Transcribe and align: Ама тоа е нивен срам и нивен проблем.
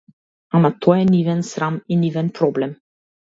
Ама 0.59 0.69
тоа 0.85 0.95
е 1.01 1.03
нивен 1.09 1.43
срам 1.51 1.77
и 1.95 1.99
нивен 2.05 2.31
проблем. 2.39 2.73